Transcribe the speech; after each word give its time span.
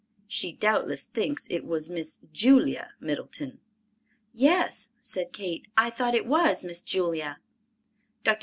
She 0.25 0.51
doubtless 0.53 1.05
thinks 1.05 1.45
it 1.51 1.63
was 1.63 1.87
Miss 1.87 2.17
Julia 2.33 2.93
Middleton." 2.99 3.59
"Yes," 4.33 4.89
said 4.99 5.31
Kate, 5.31 5.67
"I 5.77 5.91
thought 5.91 6.15
it 6.15 6.25
was 6.25 6.63
Miss 6.63 6.81
Julia." 6.81 7.37
Dr. 8.23 8.39